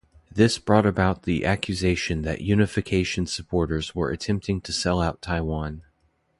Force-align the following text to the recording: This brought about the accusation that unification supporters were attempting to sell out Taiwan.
This 0.31 0.57
brought 0.57 0.87
about 0.87 1.23
the 1.25 1.45
accusation 1.45 2.23
that 2.23 2.41
unification 2.41 3.27
supporters 3.27 3.93
were 3.93 4.09
attempting 4.09 4.59
to 4.61 4.73
sell 4.73 4.99
out 4.99 5.21
Taiwan. 5.21 5.83